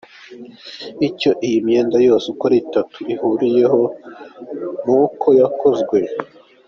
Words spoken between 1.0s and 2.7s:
Icyo iyi myenda yose uko ari